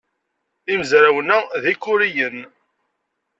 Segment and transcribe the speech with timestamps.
[0.71, 2.37] Imezrawen-a d ikuriyen.